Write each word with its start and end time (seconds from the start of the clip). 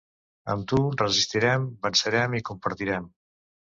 Amb 0.53 0.65
tu 0.71 0.79
resistirem, 1.03 1.69
vencerem 1.87 2.37
i 2.43 2.47
compartirem. 2.53 3.11